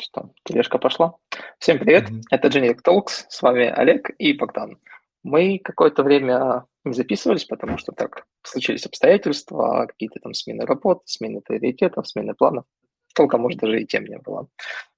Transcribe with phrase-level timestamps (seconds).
[0.00, 1.16] Что, тележка пошла?
[1.58, 2.22] Всем привет, mm-hmm.
[2.30, 4.78] это Generic Talks, с вами Олег и Богдан.
[5.22, 11.42] Мы какое-то время не записывались, потому что так случились обстоятельства, какие-то там смены работ, смены
[11.42, 12.64] приоритетов, смены планов.
[13.14, 14.48] Толком, может, даже и тем не было.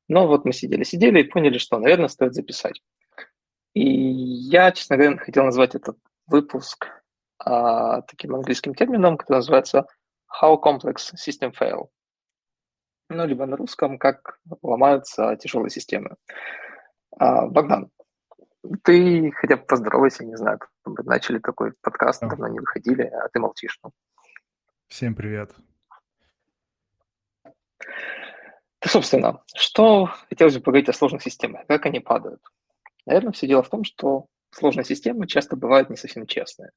[0.08, 2.80] Но вот мы сидели-сидели и поняли, что, наверное, стоит записать.
[3.74, 5.98] И я, честно говоря, хотел назвать этот
[6.28, 6.86] выпуск
[7.38, 9.86] а, таким английским термином, который называется
[10.40, 11.88] How Complex System Fail
[13.08, 16.16] ну, либо на русском, как ломаются тяжелые системы.
[17.16, 17.90] А, Богдан,
[18.82, 22.28] ты хотя бы поздоровайся, не знаю, мы начали такой подкаст, а.
[22.28, 23.78] давно не выходили, а ты молчишь.
[23.82, 23.90] Ну.
[24.88, 25.54] Всем привет.
[28.78, 32.42] Так, собственно, что хотелось бы поговорить о сложных системах, как они падают.
[33.06, 36.70] Наверное, все дело в том, что сложные системы часто бывают не совсем честные.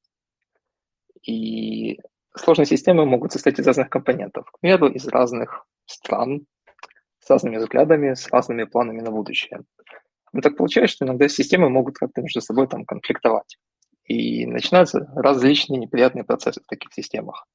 [1.22, 2.00] И
[2.36, 6.46] сложные системы могут состоять из разных компонентов, к примеру, из разных стран,
[7.20, 9.62] с разными взглядами, с разными планами на будущее.
[10.34, 13.58] Но так получается, что иногда системы могут как-то между собой там конфликтовать.
[14.04, 17.46] И начинаются различные неприятные процессы в таких системах.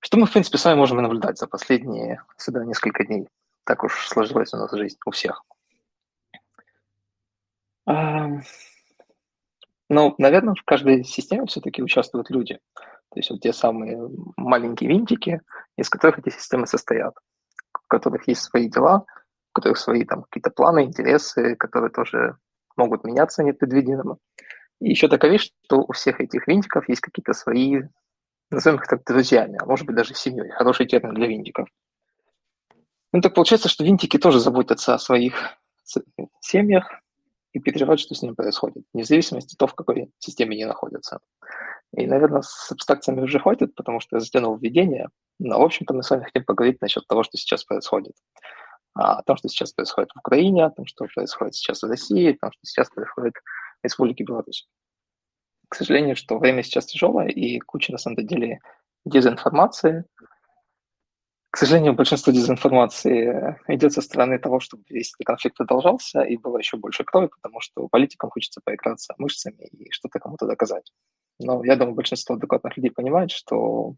[0.00, 3.28] Что мы, в принципе, с вами можем наблюдать за последние, сюда несколько дней.
[3.64, 5.42] Так уж сложилась у нас жизнь у всех.
[7.86, 8.28] А,
[9.88, 12.58] ну, наверное, в каждой системе все-таки участвуют люди.
[13.12, 15.40] То есть вот те самые маленькие винтики,
[15.76, 17.14] из которых эти системы состоят,
[17.72, 19.04] в которых есть свои дела,
[19.50, 22.36] в которых свои там какие-то планы, интересы, которые тоже
[22.74, 24.16] могут меняться непредвиденно.
[24.80, 27.82] И еще такая вещь, что у всех этих винтиков есть какие-то свои,
[28.50, 30.50] назовем их так, друзьями, а может быть даже семьей.
[30.50, 31.68] Хороший термин для винтиков.
[33.12, 35.34] Ну так получается, что винтики тоже заботятся о своих
[36.40, 36.90] семьях
[37.52, 41.20] и переживают, что с ними происходит, вне зависимости от того, в какой системе они находятся.
[41.96, 45.08] И, наверное, с абстракциями уже хватит, потому что я затянул введение.
[45.38, 48.14] Но, в общем-то, мы с вами хотим поговорить насчет того, что сейчас происходит.
[48.94, 52.32] А, о том, что сейчас происходит в Украине, о том, что происходит сейчас в России,
[52.32, 54.68] о том, что сейчас происходит в Республике Беларусь.
[55.68, 58.58] К сожалению, что время сейчас тяжелое, и куча, на самом деле,
[59.04, 60.04] дезинформации.
[61.50, 66.58] К сожалению, большинство дезинформации идет со стороны того, чтобы весь этот конфликт продолжался, и было
[66.58, 70.90] еще больше крови, потому что политикам хочется поиграться мышцами и что-то кому-то доказать.
[71.42, 73.94] Но я думаю, большинство адекватных людей понимает, что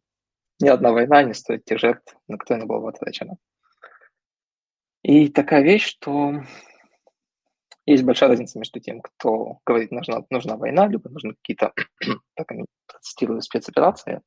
[0.61, 3.37] ни одна война не стоит тех жертв, на которые она была потрачена.
[5.03, 6.43] И такая вещь, что
[7.87, 11.73] есть большая разница между тем, кто говорит, нужна, нужна война, либо нужны какие-то,
[12.35, 12.65] так они
[13.03, 14.23] цитируют, спецоперации,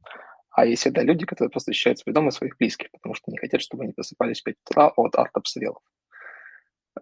[0.51, 3.37] а есть всегда люди, которые просто защищают свой дом и своих близких, потому что не
[3.37, 5.81] хотят, чтобы они просыпались в 5 утра от артобстрелов.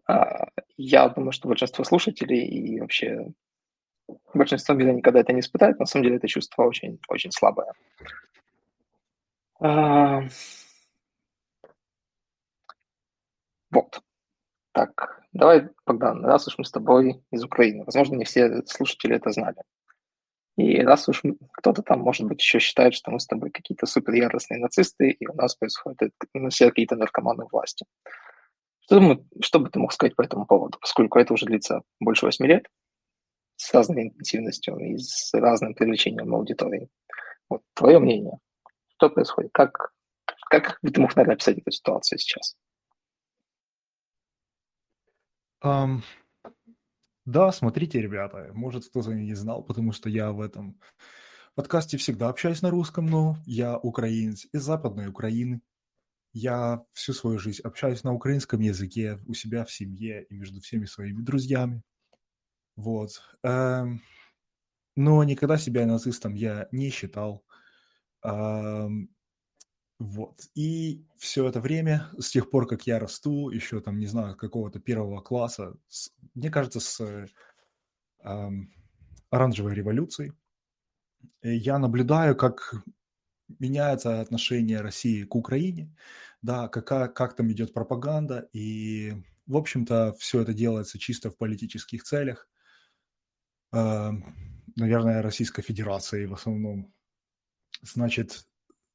[0.07, 3.27] А, я думаю, что большинство слушателей и вообще
[4.33, 5.79] большинство мира никогда это не испытает.
[5.79, 7.71] На самом деле это чувство очень, очень слабое.
[9.59, 10.21] А...
[13.71, 14.01] Вот.
[14.71, 19.31] Так, давай, Богдан, раз уж мы с тобой из Украины, возможно, не все слушатели это
[19.31, 19.57] знали.
[20.57, 21.21] И раз уж
[21.53, 25.33] кто-то там, может быть, еще считает, что мы с тобой какие-то суперяростные нацисты, и у
[25.33, 27.85] нас происходят ну, все какие-то наркоманы власти.
[28.81, 32.47] Что, что бы ты мог сказать по этому поводу, поскольку это уже длится больше восьми
[32.47, 32.67] лет,
[33.57, 36.89] с разной интенсивностью и с разным привлечением аудитории.
[37.49, 38.39] Вот твое мнение.
[38.95, 39.51] Что происходит?
[39.53, 39.93] Как,
[40.49, 42.55] как бы ты мог, наверное, описать эту ситуацию сейчас?
[45.63, 46.01] Um,
[47.25, 50.79] да, смотрите, ребята, может, кто-то не знал, потому что я в этом
[51.55, 55.61] подкасте всегда общаюсь на русском, но я украинец из Западной Украины.
[56.33, 60.85] Я всю свою жизнь общаюсь на украинском языке у себя в семье и между всеми
[60.85, 61.81] своими друзьями.
[62.75, 63.21] Вот.
[63.43, 64.01] Эм,
[64.95, 67.43] но никогда себя нацистом я не считал.
[69.99, 70.41] Вот.
[70.55, 74.79] И все это время, с тех пор, как я расту, еще там, не знаю, какого-то
[74.79, 77.27] первого класса, с, мне кажется, с
[78.23, 78.73] эм,
[79.29, 80.33] оранжевой революцией,
[81.41, 82.83] я наблюдаю, как
[83.59, 85.95] меняется отношение России к Украине,
[86.41, 89.13] да, как, как там идет пропаганда, и,
[89.45, 92.49] в общем-то, все это делается чисто в политических целях.
[93.75, 94.11] Э,
[94.75, 96.93] наверное, Российской Федерации в основном.
[97.81, 98.45] Значит,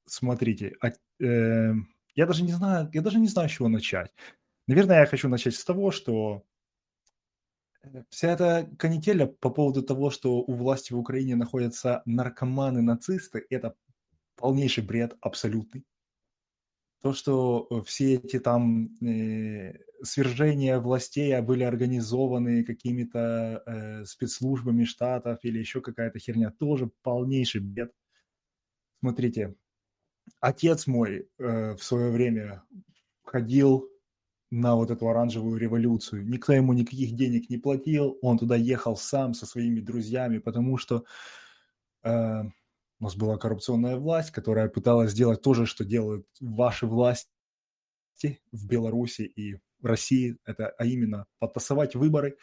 [0.06, 0.88] смотрите, а,
[1.22, 1.74] э,
[2.14, 4.12] я даже не знаю, я даже не знаю, с чего начать.
[4.66, 6.44] Наверное, я хочу начать с того, что
[7.82, 13.74] э, вся эта канителя по поводу того, что у власти в Украине находятся наркоманы-нацисты, это
[14.36, 15.84] полнейший бред абсолютный
[17.02, 25.38] то, что э, все эти там э, свержения властей были организованы какими-то э, спецслужбами штатов
[25.42, 27.92] или еще какая-то херня, тоже полнейший бред.
[29.00, 29.54] Смотрите,
[30.40, 32.62] отец мой э, в свое время
[33.24, 33.88] ходил
[34.50, 36.26] на вот эту оранжевую революцию.
[36.26, 41.04] Никто ему никаких денег не платил, он туда ехал сам со своими друзьями, потому что
[42.02, 42.42] э,
[43.00, 47.28] у нас была коррупционная власть, которая пыталась сделать то же, что делают ваши власти
[48.52, 52.36] в Беларуси и в России, это, а именно подтасовать выборы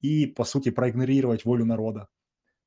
[0.00, 2.08] и, по сути, проигнорировать волю народа.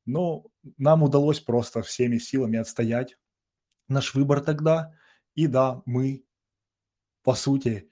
[0.05, 0.45] Но
[0.77, 3.17] нам удалось просто всеми силами отстоять
[3.87, 4.93] наш выбор тогда.
[5.33, 6.23] И да, мы,
[7.23, 7.91] по сути,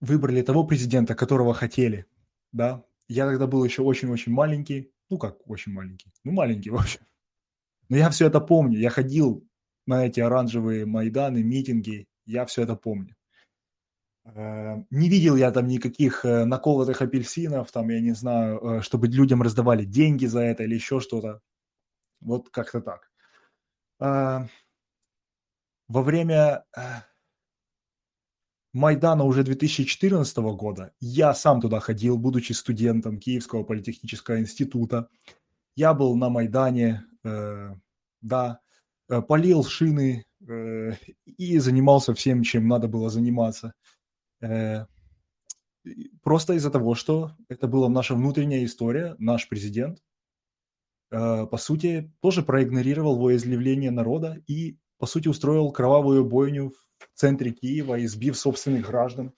[0.00, 2.06] выбрали того президента, которого хотели.
[2.50, 4.92] Да, я тогда был еще очень-очень маленький.
[5.10, 6.12] Ну, как очень маленький?
[6.24, 7.00] Ну, маленький, в общем.
[7.88, 8.78] Но я все это помню.
[8.78, 9.46] Я ходил
[9.86, 12.06] на эти оранжевые майданы, митинги.
[12.26, 13.14] Я все это помню.
[14.24, 19.06] Э, не видел я там никаких э, наколотых апельсинов, там, я не знаю, э, чтобы
[19.08, 21.40] людям раздавали деньги за это или еще что-то.
[22.20, 23.10] Вот как-то так.
[25.88, 26.64] Во время
[28.72, 35.08] Майдана уже 2014 года я сам туда ходил, будучи студентом Киевского политехнического института.
[35.76, 37.74] Я был на Майдане, э,
[38.20, 38.60] да,
[39.28, 40.92] полил шины э,
[41.26, 43.74] и занимался всем, чем надо было заниматься.
[44.40, 44.86] Э,
[46.22, 49.98] просто из-за того, что это была наша внутренняя история, наш президент,
[51.10, 57.52] э, по сути, тоже проигнорировал волеизъявление народа и, по сути, устроил кровавую бойню в центре
[57.52, 59.32] Киева, избив собственных граждан,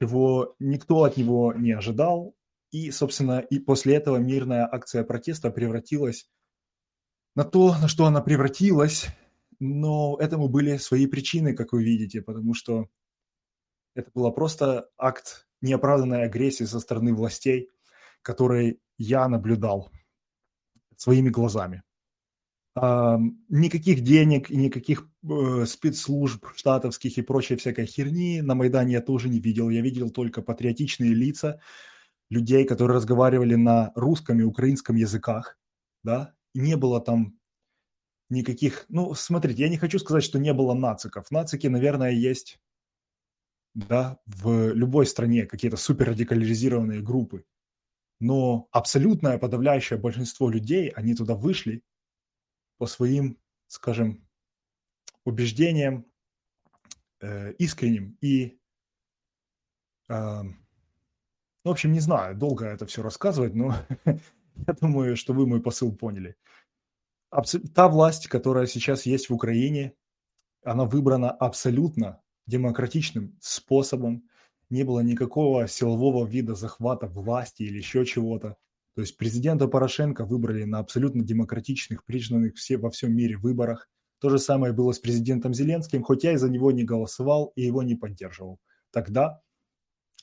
[0.00, 2.34] чего никто от него не ожидал.
[2.76, 6.28] И, собственно, и после этого мирная акция протеста превратилась
[7.34, 9.06] на то, на что она превратилась,
[9.58, 12.90] но этому были свои причины, как вы видите, потому что
[13.94, 17.70] это было просто акт неоправданной агрессии со стороны властей,
[18.20, 19.90] который я наблюдал
[20.98, 21.82] своими глазами.
[22.74, 29.30] Никаких денег и никаких э, спецслужб штатовских и прочей всякой херни на Майдане я тоже
[29.30, 29.70] не видел.
[29.70, 31.58] Я видел только патриотичные лица
[32.30, 35.58] людей, которые разговаривали на русском и украинском языках,
[36.02, 37.38] да, и не было там
[38.28, 38.86] никаких...
[38.88, 41.30] Ну, смотрите, я не хочу сказать, что не было нациков.
[41.30, 42.60] Нацики, наверное, есть
[43.74, 47.44] да, в любой стране какие-то суперрадикализированные группы.
[48.18, 51.82] Но абсолютное подавляющее большинство людей, они туда вышли
[52.78, 54.26] по своим, скажем,
[55.24, 56.06] убеждениям
[57.20, 58.58] э, искренним и,
[60.08, 60.42] э,
[61.66, 63.74] в общем, не знаю, долго это все рассказывать, но
[64.04, 66.36] я думаю, что вы мой посыл поняли.
[67.74, 69.94] Та власть, которая сейчас есть в Украине,
[70.62, 74.28] она выбрана абсолютно демократичным способом,
[74.70, 78.56] не было никакого силового вида захвата власти или еще чего-то.
[78.94, 83.90] То есть президента Порошенко выбрали на абсолютно демократичных, признанных все, во всем мире выборах.
[84.20, 87.82] То же самое было с президентом Зеленским, хоть я из-за него не голосовал и его
[87.82, 88.60] не поддерживал
[88.92, 89.42] тогда,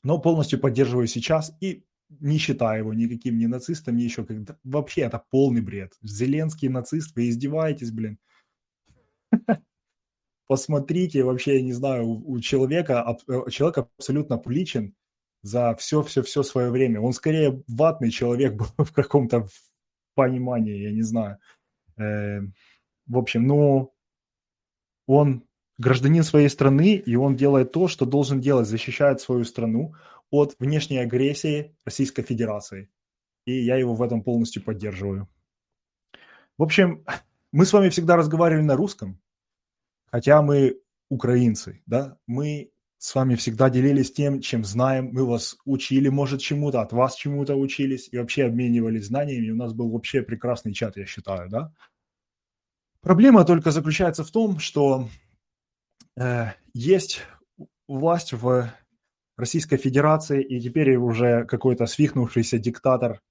[0.03, 1.85] но полностью поддерживаю сейчас и
[2.19, 5.93] не считаю его никаким ни нацистом, ни еще как Вообще это полный бред.
[6.01, 8.19] Зеленский нацист, вы издеваетесь, блин.
[10.47, 14.93] посмотрите, вообще, я не знаю, у, человека, э, человек абсолютно публичен
[15.41, 17.01] за все-все-все свое время.
[17.01, 19.47] Он скорее ватный человек был в каком-то
[20.15, 21.39] понимании, я не знаю.
[21.97, 22.41] Э,
[23.07, 23.93] в общем, ну,
[25.07, 25.43] он
[25.77, 29.95] гражданин своей страны, и он делает то, что должен делать, защищает свою страну
[30.29, 32.89] от внешней агрессии Российской Федерации.
[33.45, 35.27] И я его в этом полностью поддерживаю.
[36.57, 37.05] В общем,
[37.51, 39.19] мы с вами всегда разговаривали на русском,
[40.13, 42.69] Хотя мы украинцы, да, мы
[42.99, 47.55] с вами всегда делились тем, чем знаем, мы вас учили, может, чему-то, от вас чему-то
[47.55, 49.49] учились и вообще обменивались знаниями.
[49.49, 51.73] У нас был вообще прекрасный чат, я считаю, да.
[53.01, 55.09] Проблема только заключается в том, что
[56.73, 57.21] есть
[57.87, 58.71] власть в
[59.37, 63.21] Российской Федерации, и теперь уже какой-то свихнувшийся диктатор.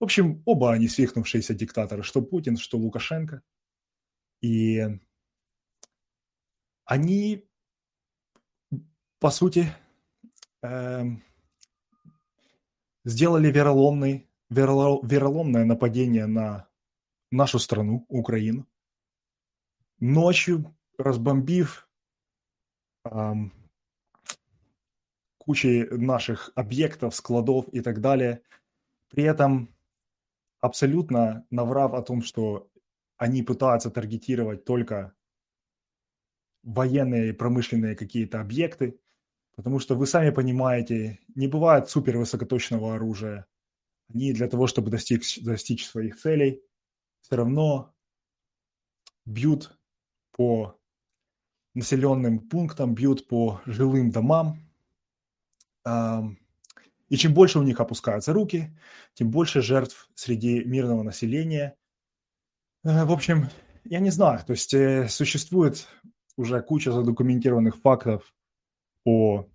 [0.00, 3.42] В общем, оба они свихнувшиеся диктаторы, что Путин, что Лукашенко.
[4.40, 4.82] И
[6.84, 7.48] они,
[9.18, 9.72] по сути,
[10.62, 11.04] э,
[13.04, 16.68] сделали вероломный, вероломное нападение на
[17.30, 18.66] нашу страну, Украину,
[19.98, 21.88] ночью разбомбив
[23.04, 23.32] э,
[25.38, 28.42] кучей наших объектов, складов и так далее,
[29.08, 29.74] при этом
[30.60, 32.70] абсолютно наврав о том, что
[33.16, 35.14] они пытаются таргетировать только
[36.62, 38.98] военные промышленные какие-то объекты,
[39.54, 43.46] потому что вы сами понимаете, не бывает супер высокоточного оружия.
[44.08, 46.62] Они для того, чтобы достичь, достичь своих целей,
[47.20, 47.94] все равно
[49.24, 49.78] бьют
[50.32, 50.78] по
[51.74, 54.58] населенным пунктам, бьют по жилым домам,
[57.10, 58.76] И чем больше у них опускаются руки,
[59.12, 61.76] тем больше жертв среди мирного населения.
[62.82, 63.50] Э, в общем,
[63.84, 65.86] я не знаю, то есть э, существует
[66.36, 68.34] уже куча задокументированных фактов
[69.04, 69.46] о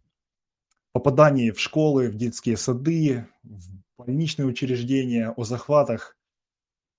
[0.92, 6.18] попадании в школы, в детские сады, в больничные учреждения, о захватах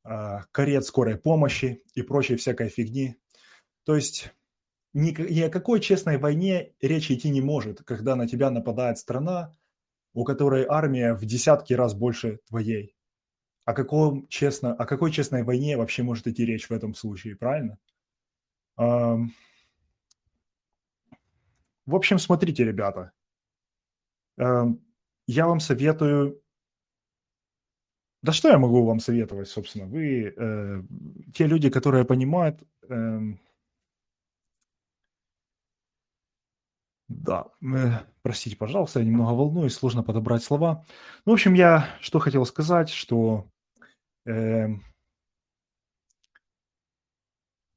[0.05, 3.17] э, карет скорой помощи и прочей всякой фигни.
[3.85, 4.33] То есть
[4.92, 9.54] ни, ни о какой честной войне речи идти не может, когда на тебя нападает страна,
[10.12, 12.97] у которой армия в десятки раз больше твоей.
[13.64, 17.78] О, каком честно, о какой честной войне вообще может идти речь в этом случае, правильно?
[18.76, 19.28] В
[21.87, 23.12] общем, смотрите, ребята.
[24.37, 26.42] Я вам советую...
[28.23, 29.87] Да что я могу вам советовать, собственно?
[29.87, 30.82] Вы, э,
[31.35, 33.18] те люди, которые понимают, э,
[37.11, 37.49] Да,
[38.23, 40.87] простите, пожалуйста, я немного волнуюсь, сложно подобрать слова.
[41.26, 43.50] Ну, в общем, я что хотел сказать, что
[44.26, 44.69] э,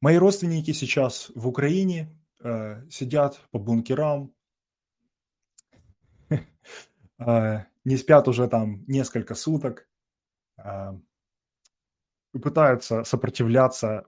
[0.02, 4.36] мои родственники сейчас в Украине э, сидят по бункерам,
[6.30, 9.90] э, не спят уже там несколько суток,
[10.64, 10.94] э,
[12.34, 14.06] пытаются сопротивляться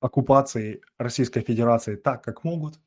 [0.00, 2.80] оккупации Российской Федерации так, как могут–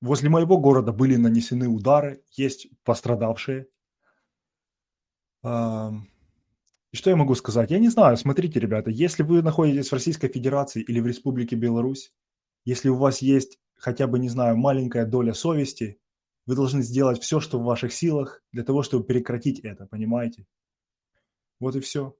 [0.00, 3.66] Возле моего города были нанесены удары, есть пострадавшие.
[5.44, 7.70] И что я могу сказать?
[7.70, 12.12] Я не знаю, смотрите, ребята, если вы находитесь в Российской Федерации или в Республике Беларусь,
[12.64, 16.00] если у вас есть хотя бы, не знаю, маленькая доля совести,
[16.46, 20.46] вы должны сделать все, что в ваших силах для того, чтобы прекратить это, понимаете?
[21.60, 22.16] Вот и все.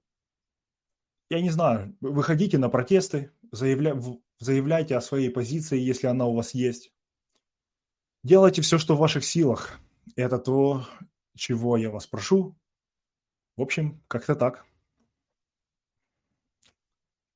[1.29, 3.95] Я не знаю, выходите на протесты, заявля...
[4.39, 6.91] заявляйте о своей позиции, если она у вас есть.
[8.23, 9.79] Делайте все, что в ваших силах.
[10.15, 10.85] Это то,
[11.35, 12.57] чего я вас прошу.
[13.55, 14.65] В общем, как-то так.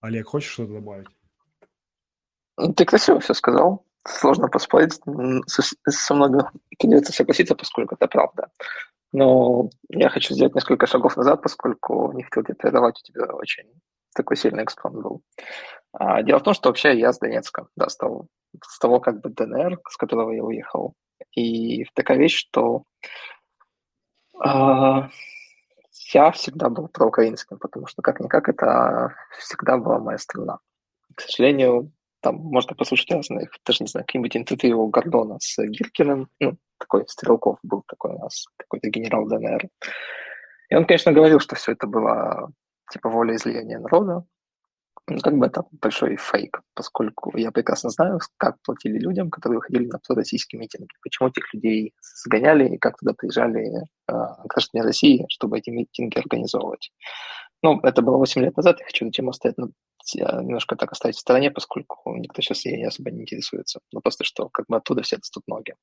[0.01, 1.07] Олег, хочешь что-то добавить?
[2.57, 3.85] Ну, ты красиво все сказал.
[4.05, 4.99] Сложно поспорить.
[5.47, 6.41] Со многим
[6.77, 8.51] придется согласиться, поскольку это правда.
[9.13, 13.69] Но я хочу сделать несколько шагов назад, поскольку не хотел тебя прерывать, у тебя очень
[14.15, 15.21] такой сильный экспромт был.
[15.93, 18.27] А, дело в том, что вообще я с Донецка, да, с того,
[18.61, 20.95] с того как бы ДНР, с которого я уехал.
[21.35, 22.83] И такая вещь, что
[24.39, 25.09] а,
[26.13, 30.57] я всегда был проукраинским, потому что как-никак это всегда была моя страна.
[31.15, 31.91] К сожалению,
[32.23, 37.59] там можно послушать разных, даже не знаю, какие-нибудь интервью Гордона с Гиркиным, ну, такой Стрелков
[37.63, 39.67] был такой у нас, какой-то генерал ДНР.
[40.69, 42.49] И он, конечно, говорил, что все это было
[42.91, 44.23] типа волеизлияния народа,
[45.07, 49.87] ну, как бы это большой фейк, поскольку я прекрасно знаю, как платили людям, которые выходили
[49.87, 54.13] на пророссийские митинги, почему этих людей сгоняли и как туда приезжали э,
[54.45, 56.91] граждане России, чтобы эти митинги организовывать.
[57.63, 59.71] Ну, это было 8 лет назад, я хочу эту тему оставить, ну,
[60.15, 63.79] немножко так оставить в стороне, поскольку никто сейчас ей особо не интересуется.
[63.93, 65.73] Ну, просто что как бы оттуда все растут ноги.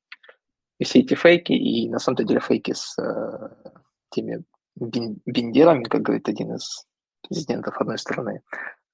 [0.78, 3.72] И все эти фейки, и на самом деле фейки с э,
[4.10, 4.44] теми
[4.76, 6.86] бендерами, как говорит один из
[7.26, 8.42] президентов одной страны,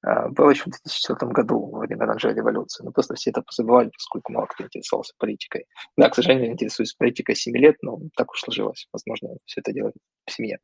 [0.02, 2.84] а, было еще в 2004 году, во время оранжевой революции.
[2.84, 5.66] Но просто все это позабывали, поскольку мало кто интересовался политикой.
[5.96, 8.88] Да, к сожалению, интересуюсь политикой 7 лет, но так уж сложилось.
[8.92, 9.94] Возможно, все это делать
[10.26, 10.58] в семье.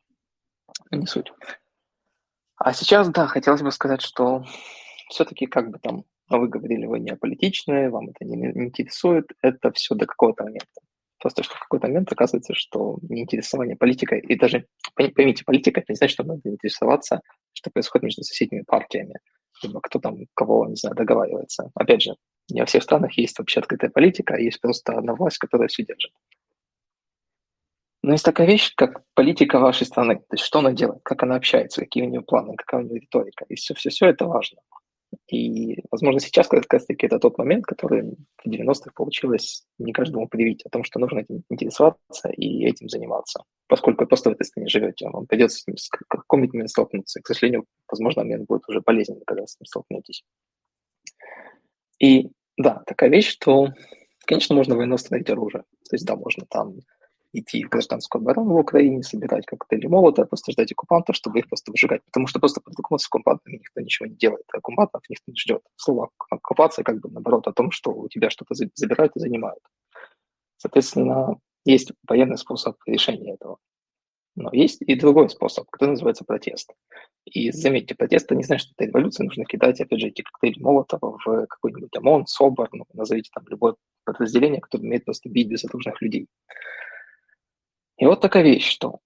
[0.91, 1.33] Не суть.
[2.65, 4.45] А сейчас, да, хотелось бы сказать, что
[5.09, 9.97] все-таки как бы там вы говорили, вы не аполитичные, вам это не интересует, это все
[9.97, 10.81] до какого-то момента.
[11.19, 15.97] Просто что в какой-то момент оказывается, что неинтересование политикой, и даже, поймите, политика это не
[15.97, 17.21] значит, что надо интересоваться,
[17.53, 19.19] что происходит между соседними партиями,
[19.65, 21.73] либо кто там кого, не знаю, договаривается.
[21.75, 22.15] Опять же,
[22.49, 25.85] не во всех странах есть вообще открытая политика, а есть просто одна власть, которая все
[25.85, 26.13] держит.
[28.03, 30.17] Но есть такая вещь, как политика вашей страны.
[30.17, 33.01] То есть что она делает, как она общается, какие у нее планы, какая у нее
[33.01, 33.45] риторика.
[33.49, 34.59] И все-все-все это важно.
[35.29, 40.65] И, возможно, сейчас как раз-таки это тот момент, который в 90-х получилось не каждому привить
[40.65, 43.45] о том, что нужно этим интересоваться и этим заниматься.
[43.69, 47.21] Поскольку просто в этой стране живете, вам придется с, ним, с каком-нибудь момент столкнуться.
[47.21, 50.25] И, к сожалению, возможно, момент будет уже полезен, когда с ним столкнетесь.
[51.99, 53.69] И да, такая вещь, что,
[54.27, 55.63] конечно, можно войну остановить оружие.
[55.89, 56.75] То есть, да, можно там
[57.33, 61.71] идти в гражданскую оборону в Украине, собирать коктейли молота, просто ждать оккупантов, чтобы их просто
[61.73, 62.03] выжигать.
[62.05, 64.45] Потому что просто по-другому с оккупантами никто ничего не делает.
[64.53, 65.63] Оккупантов никто не ждет.
[65.77, 69.63] Слово оккупация как бы наоборот о том, что у тебя что-то забирают и занимают.
[70.59, 73.59] Соответственно, есть военный способ решения этого.
[74.35, 76.73] Но есть и другой способ, который называется протест.
[77.27, 81.19] И заметьте, протест не значит, что это революция, нужно кидать, опять же, эти коктейли Молотова
[81.25, 83.75] в какой-нибудь ОМОН, СОБР, ну, назовите там любое
[84.05, 86.29] подразделение, которое умеет просто бить безоружных людей.
[87.99, 89.01] И вот такая вещь, что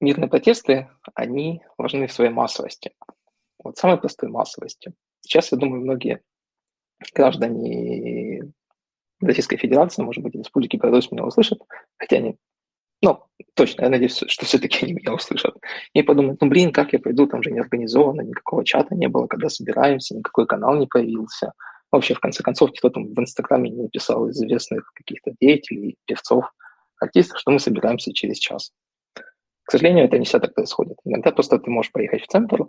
[0.00, 2.92] мирные протесты, они важны в своей массовости.
[3.62, 4.92] Вот самой простой массовости.
[5.20, 6.22] Сейчас, я думаю, многие
[7.14, 8.52] граждане
[9.20, 11.60] Российской Федерации, может быть, Республики Беларусь меня услышат,
[11.96, 12.36] хотя они,
[13.02, 15.56] ну, точно, я надеюсь, что все-таки они меня услышат.
[15.92, 19.26] И подумают, ну, блин, как я пойду, там же не организовано, никакого чата не было,
[19.26, 21.52] когда собираемся, никакой канал не появился.
[21.90, 26.44] Вообще, в конце концов, кто там в Инстаграме не написал из известных каких-то деятелей, певцов,
[27.00, 28.72] артистов, что мы собираемся через час.
[29.64, 30.98] К сожалению, это не всегда так происходит.
[31.04, 32.66] Иногда просто ты можешь поехать в центр,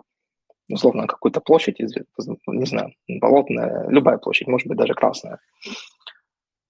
[0.68, 5.40] условно, на какую-то площадь, не знаю, болотная, любая площадь, может быть, даже красная.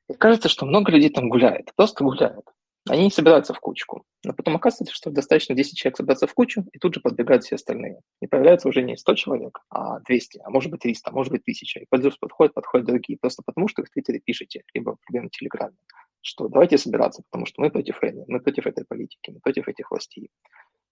[0.09, 2.45] И кажется, что много людей там гуляет, просто гуляют.
[2.89, 4.05] Они не собираются в кучку.
[4.25, 7.57] Но потом оказывается, что достаточно 10 человек собраться в кучу, и тут же подбегают все
[7.57, 8.01] остальные.
[8.23, 11.43] И появляется уже не 100 человек, а 200, а может быть 300, а может быть
[11.43, 11.81] 1000.
[11.81, 13.19] И подходят, подходят, подходят другие.
[13.21, 15.77] Просто потому, что вы в Твиттере пишете, либо в Телеграме,
[16.23, 19.91] что давайте собираться, потому что мы против этой, мы против этой политики, мы против этих
[19.91, 20.31] властей.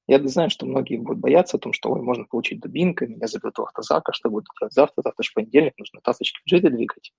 [0.07, 3.59] Я знаю, что многие будут бояться о том, что ой, можно получить дубинкой, меня заберут
[3.59, 7.13] в автозак, что будут делать завтра, завтра же понедельник, нужно тасочки в жире двигать.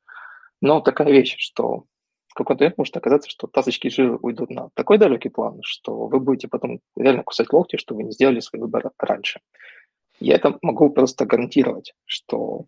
[0.59, 1.85] Но такая вещь, что
[2.27, 6.19] в какой-то момент может оказаться, что тасочки жира уйдут на такой далекий план, что вы
[6.19, 9.39] будете потом реально кусать локти, что вы не сделали свой выбор раньше.
[10.19, 12.65] Я это могу просто гарантировать, что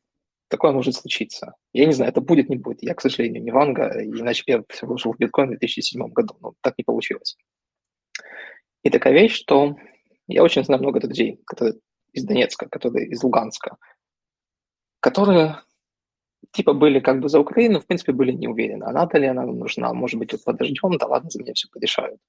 [0.51, 1.55] такое может случиться.
[1.73, 2.83] Я не знаю, это будет, не будет.
[2.83, 6.77] Я, к сожалению, не Ванга, иначе я вложил в биткоин в 2007 году, но так
[6.77, 7.37] не получилось.
[8.83, 9.75] И такая вещь, что
[10.27, 11.79] я очень знаю много друзей, которые
[12.13, 13.77] из Донецка, которые из Луганска,
[14.99, 15.61] которые
[16.51, 19.45] типа были как бы за Украину, в принципе, были не уверены, а надо ли она
[19.45, 22.19] нужна, может быть, вот подождем, да ладно, за меня все порешают.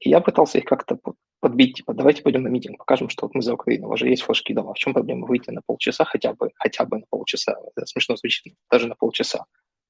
[0.00, 0.98] И я пытался их как-то
[1.44, 4.08] подбить, типа, давайте пойдем на митинг, покажем, что вот мы за Украину, у вас же
[4.08, 7.54] есть флажки дома, в чем проблема выйти на полчаса хотя бы, хотя бы на полчаса,
[7.76, 9.44] это смешно звучит, даже на полчаса,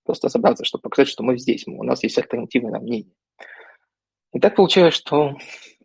[0.04, 3.14] просто собраться, чтобы показать, что мы здесь, у нас есть альтернативное мнение.
[4.32, 5.36] И так получилось, что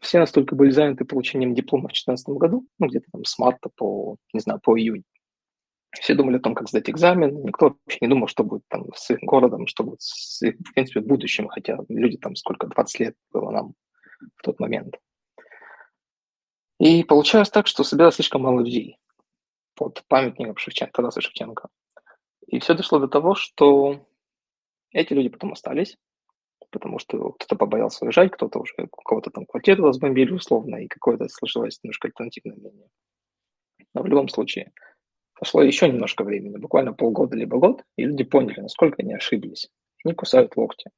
[0.02, 4.17] все настолько были заняты получением диплома в 2014 году, ну, где-то там с марта по,
[4.34, 5.04] не знаю, по июнь.
[6.02, 9.12] Все думали о том, как сдать экзамен, никто вообще не думал, что будет там с
[9.12, 13.15] их городом, что будет с их, в принципе, будущим, хотя люди там сколько, 20 лет
[13.32, 13.74] было нам
[14.36, 14.96] в тот момент.
[16.80, 18.98] И получалось так, что собиралось слишком мало людей
[19.76, 21.68] под памятником Шевченко, Тараса Шевченко.
[22.48, 24.06] И все дошло до того, что
[24.92, 25.98] эти люди потом остались,
[26.72, 31.28] потому что кто-то побоялся уезжать, кто-то уже, у кого-то там квартиру разбомбили условно, и какое-то
[31.28, 32.88] сложилось немножко альтернативное мнение.
[33.94, 34.72] Но в любом случае,
[35.34, 39.70] прошло еще немножко времени, буквально полгода либо год, и люди поняли, насколько они ошиблись.
[40.06, 40.92] Они кусают локти.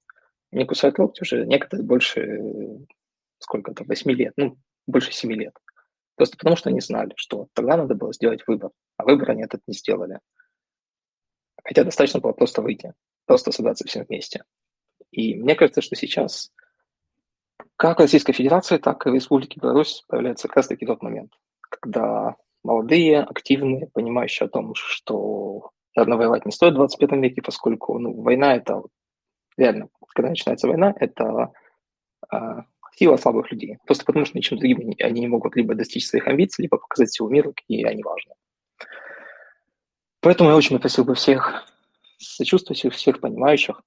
[0.52, 2.40] Они кусают локти уже некоторые больше,
[3.40, 5.54] сколько-то, 8 лет, ну, больше 7 лет.
[6.22, 9.64] Просто потому, что они знали, что тогда надо было сделать выбор, а выбор они этот
[9.66, 10.20] не сделали.
[11.64, 12.94] Хотя достаточно было просто выйти,
[13.26, 14.44] просто собраться всем вместе.
[15.10, 16.52] И мне кажется, что сейчас
[17.76, 23.22] как Российской Федерации, так и в Республике Беларусь появляется как раз-таки тот момент, когда молодые,
[23.22, 28.56] активные, понимающие о том, что наверное, воевать не стоит в 21 веке, поскольку ну, война–
[28.58, 28.84] это
[29.58, 31.52] реально, когда начинается война, это
[32.32, 32.38] э,
[32.96, 33.78] сила слабых людей.
[33.86, 37.30] Просто потому, что ничем другим они не могут либо достичь своих амбиций, либо показать всему
[37.30, 38.34] миру, какие они важны.
[40.20, 41.66] Поэтому я очень попросил бы всех
[42.20, 43.82] сочувствующих, всех понимающих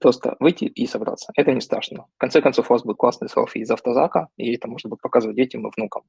[0.00, 1.32] просто выйти и собраться.
[1.36, 2.06] Это не страшно.
[2.16, 5.36] В конце концов, у вас будет классный селфи из автозака, и это можно будет показывать
[5.36, 6.02] детям и внукам.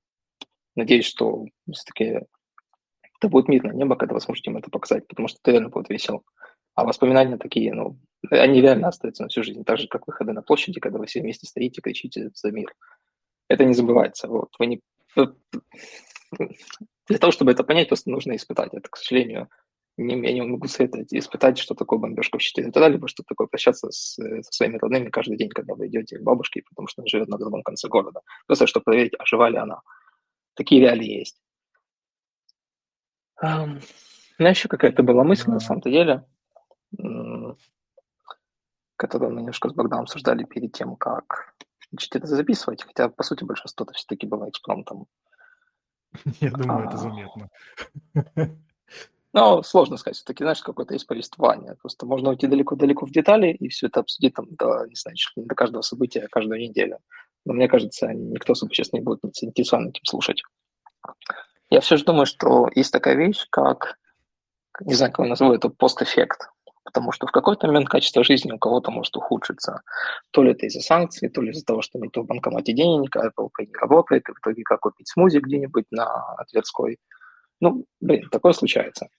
[0.76, 2.22] Надеюсь, что все-таки
[3.20, 5.90] это будет мирное небо, когда вы сможете им это показать, потому что это реально будет
[5.90, 6.22] весело.
[6.74, 7.98] А воспоминания такие, ну,
[8.30, 11.22] они реально остаются на всю жизнь, так же, как выходы на площади, когда вы все
[11.22, 12.74] вместе стоите, кричите за мир.
[13.48, 14.28] Это не забывается.
[14.28, 14.54] Вот.
[14.60, 14.82] Вы не...
[17.08, 18.74] Для того, чтобы это понять, просто нужно испытать.
[18.74, 19.50] Это, к сожалению,
[19.98, 23.48] не, я не могу советовать испытать, что такое бомбежка в 4 утра, либо что такое
[23.48, 27.08] прощаться с, со своими родными каждый день, когда вы идете к бабушке, потому что она
[27.08, 28.22] живет на другом конце города.
[28.48, 29.82] Просто чтобы проверить, а жива ли она.
[30.54, 31.42] Такие реалии есть.
[33.44, 33.82] Um,
[34.38, 36.26] ну, еще какая-то была мысль, на самом-то деле,
[39.02, 41.56] которую мы немножко с Богданом обсуждали перед тем, как
[41.90, 45.08] значит, это записывать, хотя, по сути, большинство это все-таки было экспромтом.
[46.40, 47.50] Я думаю, это заметно.
[49.34, 51.76] Ну, сложно сказать, все-таки, знаешь, какое-то есть повествование.
[51.76, 55.56] Просто можно уйти далеко-далеко в детали и все это обсудить там до, не знаю, до
[55.56, 56.98] каждого события, каждую неделю.
[57.46, 60.44] Но мне кажется, никто особо сейчас не будет заинтересован этим слушать.
[61.70, 63.98] Я все же думаю, что есть такая вещь, как,
[64.82, 66.50] не знаю, как его назову, это постэффект.
[66.84, 69.82] Потому что в какой-то момент качество жизни у кого-то может ухудшиться.
[70.32, 73.28] То ли это из-за санкций, то ли из-за того, что нет в банкомате денег, а
[73.28, 76.98] Apple Pay не работает, и в итоге как купить смузи где-нибудь на Тверской.
[77.60, 79.10] Ну, блин, такое случается.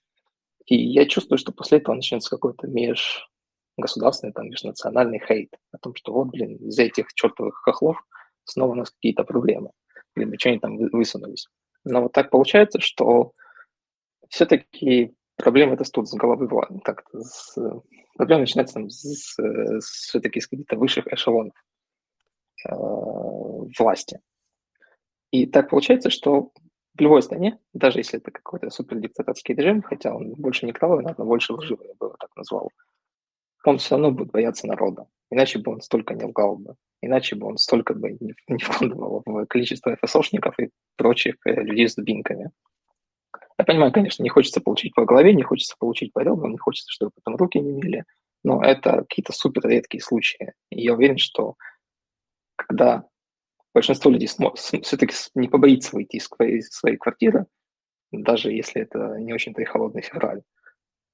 [0.65, 6.13] И я чувствую, что после этого начнется какой-то межгосударственный, там, межнациональный хейт о том, что
[6.13, 7.97] вот, блин, из-за этих чертовых хохлов
[8.43, 9.71] снова у нас какие-то проблемы.
[10.15, 11.47] Блин, мы что они там высунулись.
[11.85, 13.31] Но вот так получается, что
[14.29, 16.47] все-таки проблемы растут с головы
[16.83, 17.57] как-то с,
[18.15, 21.53] проблема начинается там с, с, все-таки с каких-то высших эшелонов
[22.67, 22.73] э,
[23.79, 24.19] власти.
[25.31, 26.51] И так получается, что
[26.95, 31.25] в любой стране, даже если это какой-то супердиктаторский режим, хотя он больше не кровавый, но
[31.25, 32.69] больше лживый, я бы его так назвал,
[33.65, 35.07] он все равно будет бояться народа.
[35.31, 36.75] Иначе бы он столько не лгал бы.
[37.01, 41.87] Иначе бы он столько бы не, не вкладывал в количество ФСОшников и прочих э, людей
[41.87, 42.51] с дубинками.
[43.57, 46.91] Я понимаю, конечно, не хочется получить по голове, не хочется получить по ребрам, не хочется,
[46.91, 48.05] чтобы потом руки не мели,
[48.43, 50.53] но это какие-то супер редкие случаи.
[50.69, 51.55] И я уверен, что
[52.55, 53.05] когда
[53.73, 57.45] большинство людей все-таки не побоится выйти из своей, своей квартиры,
[58.11, 60.43] даже если это не очень-то и холодный февраль,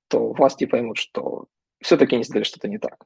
[0.09, 1.45] то власти поймут, что
[1.81, 2.97] все-таки не сделали что-то не так.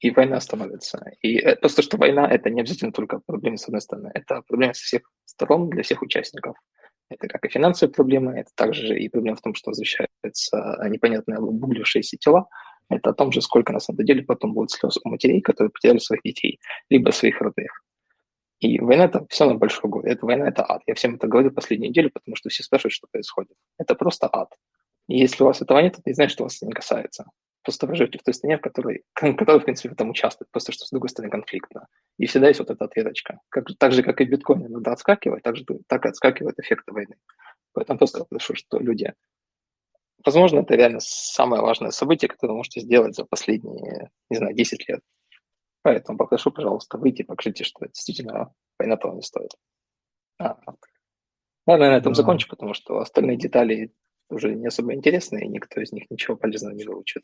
[0.00, 1.02] И война остановится.
[1.22, 4.74] И э, просто, что война– это не обязательно только проблема с одной стороны, это проблема
[4.74, 6.56] со всех сторон для всех участников.
[7.10, 12.16] Это как и финансовые проблемы, это также и проблема в том, что возвращаются непонятные обуглившиеся
[12.16, 12.48] тела.
[12.88, 15.98] Это о том же, сколько на самом деле потом будет слез у матерей, которые потеряли
[15.98, 17.82] своих детей, либо своих родных.
[18.60, 20.12] И война– это все на большой горе.
[20.12, 20.82] Это война– это ад.
[20.86, 23.52] Я всем это говорю последнюю неделю, потому что все спрашивают, что происходит.
[23.78, 24.48] Это просто ад.
[25.08, 27.26] И если у вас этого нет, это не значит, что вас это не касается.
[27.64, 30.72] Просто вы живете в той стране, в которой, которая, в принципе, в этом участвует, просто
[30.72, 31.86] что с другой стороны конфликтно.
[32.18, 33.40] И всегда есть вот эта ответочка.
[33.48, 37.16] Как, так же, как и биткоин иногда отскакивает, так, же, так и отскакивает эффект войны.
[37.72, 39.12] Поэтому просто прошу, что люди...
[40.24, 44.88] Возможно, это реально самое важное событие, которое вы можете сделать за последние, не знаю, 10
[44.88, 45.00] лет.
[45.82, 49.50] Поэтому попрошу, пожалуйста, выйти и покажите, что действительно война того не стоит.
[50.38, 50.56] А,
[51.66, 52.16] ладно, на этом да.
[52.16, 53.92] закончу, потому что остальные детали
[54.28, 57.22] уже не особо интересны, и никто из них ничего полезного не выучит.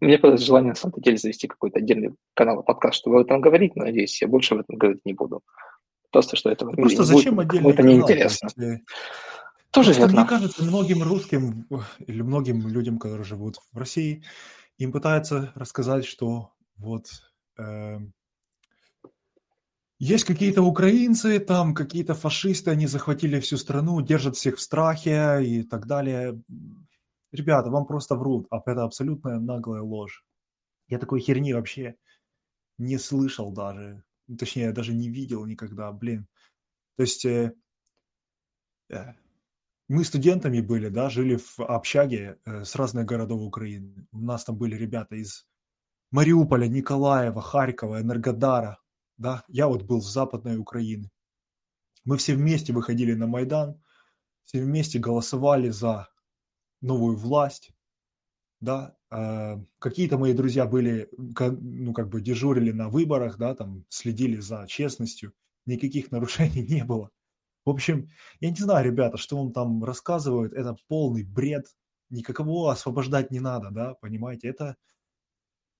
[0.00, 3.40] У меня просто желание, на самом деле, завести какой-то отдельный канал, подкаст, чтобы об этом
[3.40, 5.42] говорить, но, надеюсь, я больше об этом говорить не буду.
[6.12, 8.48] Просто, что это Просто зачем будет, отдельный это неинтересно.
[8.56, 8.82] Есть,
[9.70, 10.20] Тоже Просто верно.
[10.20, 11.66] мне кажется, многим русским
[12.06, 14.22] или многим людям, которые живут в России,
[14.78, 17.06] им пытаются рассказать, что вот
[17.58, 17.98] э,
[19.98, 25.62] есть какие-то украинцы, там какие-то фашисты, они захватили всю страну, держат всех в страхе и
[25.62, 26.40] так далее.
[27.32, 30.24] Ребята, вам просто врут, а это абсолютная наглая ложь.
[30.88, 31.96] Я такой херни вообще
[32.78, 34.04] не слышал даже,
[34.38, 36.26] точнее, даже не видел никогда, блин.
[36.96, 37.54] То есть э,
[38.90, 39.14] э,
[39.88, 44.06] мы студентами были, да, жили в общаге э, с разных городов Украины.
[44.12, 45.46] У нас там были ребята из
[46.10, 48.78] Мариуполя, Николаева, Харькова, Энергодара,
[49.18, 51.10] да, я вот был с Западной Украины.
[52.04, 53.82] Мы все вместе выходили на Майдан,
[54.44, 56.08] все вместе голосовали за
[56.80, 57.72] новую власть,
[58.60, 64.38] да, э, какие-то мои друзья были, ну, как бы дежурили на выборах, да, там, следили
[64.40, 65.32] за честностью,
[65.66, 67.10] никаких нарушений не было.
[67.64, 68.08] В общем,
[68.40, 71.66] я не знаю, ребята, что он там рассказывает, это полный бред,
[72.10, 74.76] никакого освобождать не надо, да, понимаете, это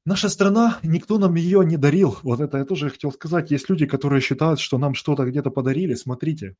[0.06, 2.16] Наша страна, никто нам ее не дарил.
[2.22, 3.50] Вот это я тоже хотел сказать.
[3.50, 5.94] Есть люди, которые считают, что нам что-то где-то подарили.
[5.94, 6.56] Смотрите,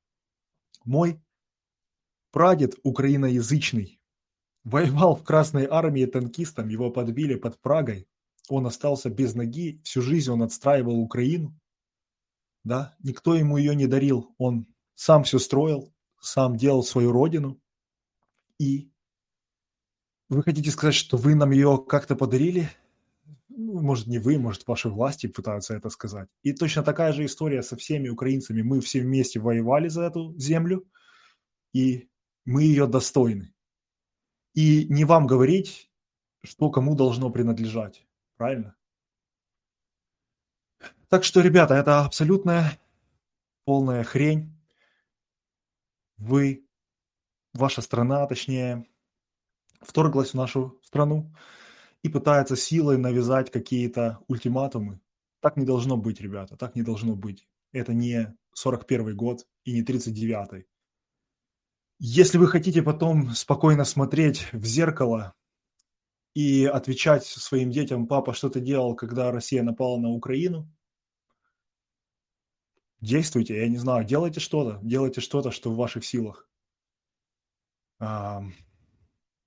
[0.85, 1.23] мой
[2.33, 4.01] прадед украиноязычный
[4.65, 8.09] воевал в Красной армии танкистом, его подбили под Прагой.
[8.49, 11.57] Он остался без ноги, всю жизнь он отстраивал Украину.
[12.65, 14.35] Да, никто ему ее не дарил.
[14.39, 17.61] Он сам все строил, сам делал свою родину.
[18.59, 18.91] И
[20.29, 22.69] вы хотите сказать, что вы нам ее как-то подарили?
[23.57, 26.29] Ну, может, не вы, может, ваши власти пытаются это сказать.
[26.43, 28.61] И точно такая же история со всеми украинцами.
[28.61, 30.87] Мы все вместе воевали за эту землю,
[31.73, 32.09] и
[32.45, 33.55] мы ее достойны.
[34.53, 35.91] И не вам говорить,
[36.45, 38.07] что кому должно принадлежать.
[38.37, 38.77] Правильно?
[41.09, 42.79] Так что, ребята, это абсолютная
[43.65, 44.53] полная хрень.
[46.19, 46.67] Вы,
[47.55, 48.87] ваша страна, точнее,
[49.81, 51.35] вторглась в нашу страну
[52.07, 55.01] и пытается силой навязать какие-то ультиматумы.
[55.41, 57.49] Так не должно быть, ребята, так не должно быть.
[57.73, 60.67] Это не 41 год и не 39-й.
[61.99, 65.35] Если вы хотите потом спокойно смотреть в зеркало
[66.33, 70.73] и отвечать своим детям, папа, что ты делал, когда Россия напала на Украину,
[73.01, 76.49] действуйте, я не знаю, делайте что-то, делайте что-то, что в ваших силах.
[77.99, 78.45] А,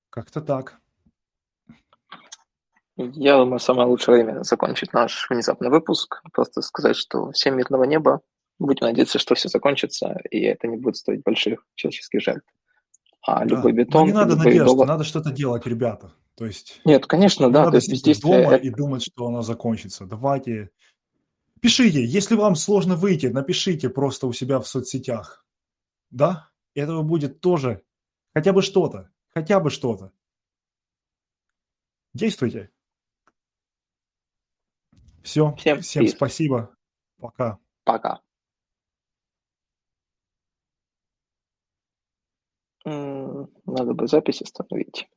[0.10, 0.79] как-то так.
[3.02, 6.22] Я думаю, самое лучшее время закончить наш внезапный выпуск.
[6.34, 8.22] Просто сказать, что всем мирного неба.
[8.60, 12.46] Будем надеяться, что все закончится, и это не будет стоить больших человеческих жертв.
[13.22, 13.56] А да.
[13.56, 14.02] любой бетон...
[14.02, 14.88] Но не надо надеяться, доллар...
[14.88, 16.14] надо что-то делать, ребята.
[16.36, 16.82] То есть...
[16.84, 17.60] Нет, конечно, да.
[17.60, 18.44] Надо то есть бездействие...
[18.44, 20.06] дома и думать, что оно закончится.
[20.06, 20.72] Давайте...
[21.62, 25.46] Пишите, если вам сложно выйти, напишите просто у себя в соцсетях.
[26.10, 26.50] Да?
[26.76, 27.82] Этого будет тоже
[28.34, 29.10] хотя бы что-то.
[29.34, 30.12] Хотя бы что-то.
[32.14, 32.72] Действуйте.
[35.24, 35.54] Все.
[35.56, 36.76] Всем, всем спасибо.
[37.20, 37.58] Пока.
[37.84, 38.22] Пока.
[42.86, 45.08] Надо бы запись остановить.